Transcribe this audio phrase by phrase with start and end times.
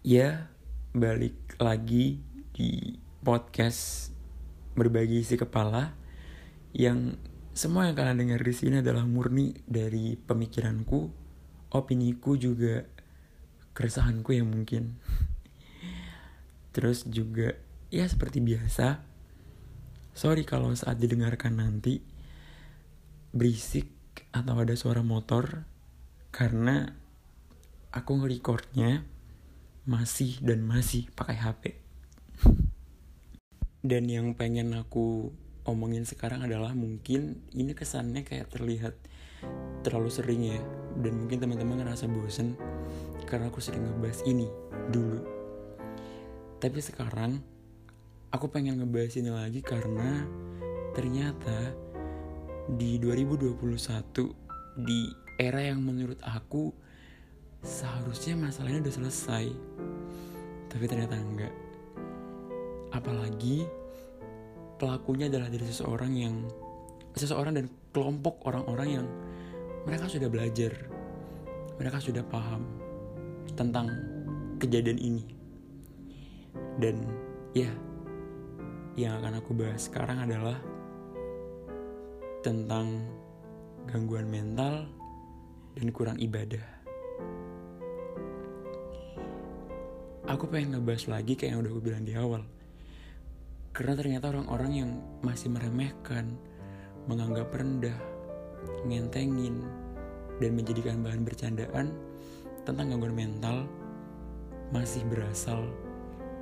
[0.00, 0.48] Ya,
[0.96, 2.24] balik lagi
[2.56, 4.08] di podcast
[4.72, 5.92] berbagi isi kepala
[6.72, 7.20] yang
[7.52, 11.12] semua yang kalian dengar di sini adalah murni dari pemikiranku,
[11.76, 12.88] opiniku juga
[13.76, 14.96] keresahanku ya mungkin.
[16.72, 17.60] Terus juga
[17.92, 19.04] ya seperti biasa.
[20.16, 22.00] Sorry kalau saat didengarkan nanti
[23.36, 23.92] berisik
[24.32, 25.68] atau ada suara motor
[26.32, 26.88] karena
[27.92, 29.19] aku nge-recordnya
[29.88, 31.62] masih dan masih pakai HP.
[33.80, 35.32] Dan yang pengen aku
[35.64, 38.96] omongin sekarang adalah mungkin ini kesannya kayak terlihat
[39.80, 40.60] terlalu sering ya
[41.00, 42.60] dan mungkin teman-teman ngerasa bosen
[43.24, 44.48] karena aku sering ngebahas ini
[44.92, 45.20] dulu.
[46.60, 47.40] Tapi sekarang
[48.28, 50.28] aku pengen ngebahas ini lagi karena
[50.92, 51.72] ternyata
[52.76, 53.56] di 2021
[54.84, 55.00] di
[55.40, 56.89] era yang menurut aku
[57.60, 59.44] seharusnya masalahnya udah selesai.
[60.70, 61.52] Tapi ternyata enggak.
[62.90, 63.68] Apalagi
[64.80, 66.34] pelakunya adalah dari seseorang yang
[67.14, 69.06] seseorang dan kelompok orang-orang yang
[69.84, 70.72] mereka sudah belajar.
[71.80, 72.64] Mereka sudah paham
[73.56, 73.88] tentang
[74.60, 75.24] kejadian ini.
[76.80, 77.04] Dan
[77.52, 77.70] ya
[78.96, 80.56] yang akan aku bahas sekarang adalah
[82.40, 83.04] tentang
[83.88, 84.88] gangguan mental
[85.76, 86.79] dan kurang ibadah
[90.30, 92.42] aku pengen ngebahas lagi kayak yang udah gue bilang di awal.
[93.74, 94.90] Karena ternyata orang-orang yang
[95.26, 96.38] masih meremehkan,
[97.10, 97.98] menganggap rendah,
[98.86, 99.66] ngentengin,
[100.38, 101.86] dan menjadikan bahan bercandaan
[102.62, 103.66] tentang gangguan mental
[104.70, 105.66] masih berasal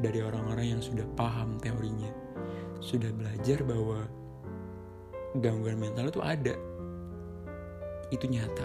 [0.00, 2.08] dari orang-orang yang sudah paham teorinya.
[2.80, 4.08] Sudah belajar bahwa
[5.44, 6.56] gangguan mental itu ada.
[8.08, 8.64] Itu nyata.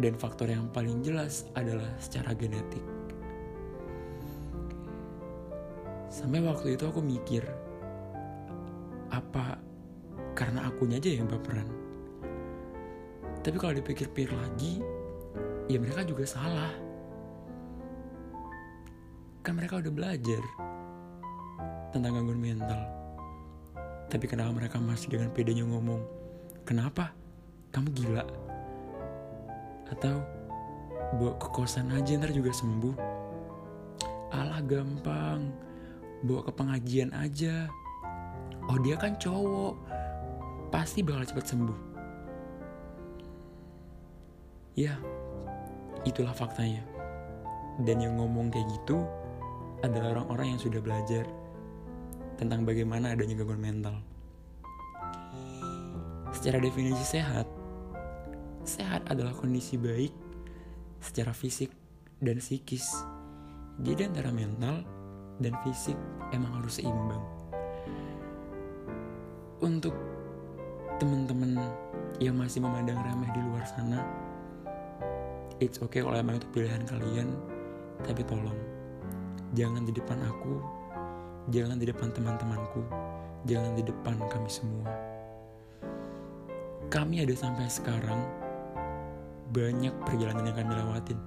[0.00, 3.01] Dan faktor yang paling jelas adalah secara genetik.
[6.22, 7.42] Sampai waktu itu aku mikir,
[9.10, 9.58] apa
[10.38, 11.66] karena akunya aja yang baperan?
[13.42, 14.78] Tapi kalau dipikir-pikir lagi,
[15.66, 16.70] ya mereka juga salah.
[19.42, 20.42] Kan mereka udah belajar
[21.90, 22.78] tentang gangguan mental.
[24.06, 26.06] Tapi kenapa mereka masih dengan pedenya ngomong,
[26.62, 27.10] kenapa?
[27.74, 28.22] Kamu gila?
[29.90, 30.22] Atau
[31.18, 32.94] bawa ke kosan aja ntar juga sembuh.
[34.30, 35.50] Alah gampang,
[36.22, 37.70] bawa ke pengajian aja.
[38.70, 39.74] Oh dia kan cowok.
[40.70, 41.80] Pasti bakal cepat sembuh.
[44.78, 44.96] Ya
[46.08, 46.82] itulah faktanya.
[47.82, 49.04] Dan yang ngomong kayak gitu
[49.82, 51.26] adalah orang-orang yang sudah belajar
[52.38, 53.96] tentang bagaimana adanya gangguan mental.
[56.32, 57.44] Secara definisi sehat
[58.62, 60.14] sehat adalah kondisi baik
[61.02, 61.70] secara fisik
[62.22, 62.86] dan psikis.
[63.82, 64.86] Jadi antara mental
[65.42, 65.98] dan fisik
[66.30, 67.20] emang harus seimbang.
[69.62, 69.94] Untuk
[71.02, 71.58] teman-teman
[72.22, 74.06] yang masih memandang remeh di luar sana,
[75.58, 77.34] it's okay kalau emang itu pilihan kalian,
[78.06, 78.58] tapi tolong
[79.54, 80.62] jangan di depan aku,
[81.50, 82.82] jangan di depan teman-temanku,
[83.46, 84.86] jangan di depan kami semua.
[86.90, 88.20] Kami ada sampai sekarang
[89.50, 91.18] banyak perjalanan yang kami lewatin.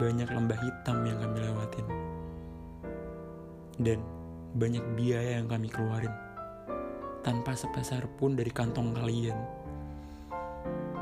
[0.00, 1.86] Banyak lembah hitam yang kami lewatin
[3.80, 3.98] dan
[4.52, 6.12] banyak biaya yang kami keluarin
[7.20, 9.36] tanpa sepeser pun dari kantong kalian.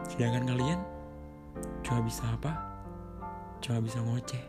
[0.06, 0.80] Sedangkan kalian
[1.82, 2.52] cuma bisa apa?
[3.62, 4.44] Cuma bisa ngoceh.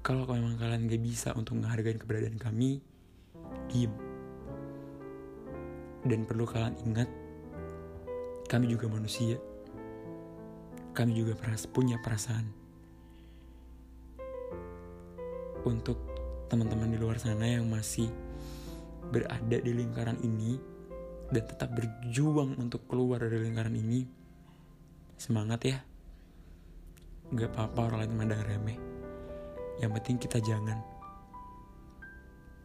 [0.00, 2.80] Kalau memang kalian gak bisa untuk menghargai keberadaan kami,
[3.68, 3.92] diem.
[6.00, 7.08] Dan perlu kalian ingat,
[8.48, 9.36] kami juga manusia.
[10.96, 11.36] Kami juga
[11.70, 12.48] punya perasaan.
[15.68, 16.09] Untuk
[16.50, 18.10] teman-teman di luar sana yang masih
[19.14, 20.58] berada di lingkaran ini
[21.30, 24.02] dan tetap berjuang untuk keluar dari lingkaran ini
[25.14, 25.78] semangat ya.
[27.30, 28.78] Gak apa-apa orang lain memandang remeh.
[29.78, 30.82] Yang penting kita jangan.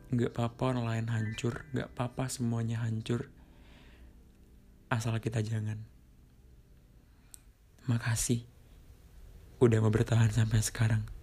[0.09, 1.69] Gak apa-apa orang lain hancur.
[1.69, 3.29] Gak apa-apa semuanya hancur.
[4.89, 5.77] Asal kita jangan.
[7.85, 8.49] Makasih
[9.61, 11.14] udah mau bertahan sampai sekarang